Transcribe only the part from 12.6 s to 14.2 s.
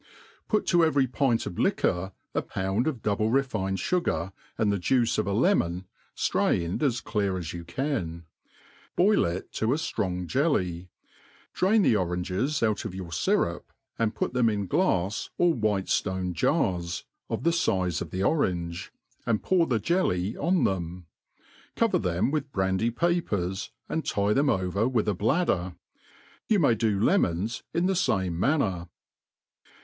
out of your fyrup, and